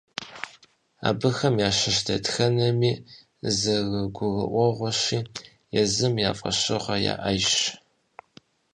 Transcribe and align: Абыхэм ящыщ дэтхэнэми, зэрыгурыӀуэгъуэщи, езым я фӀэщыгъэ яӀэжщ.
Абыхэм 1.09 1.55
ящыщ 1.67 1.97
дэтхэнэми, 2.05 2.91
зэрыгурыӀуэгъуэщи, 3.57 5.19
езым 5.81 6.13
я 6.29 6.31
фӀэщыгъэ 6.39 6.95
яӀэжщ. 7.13 7.55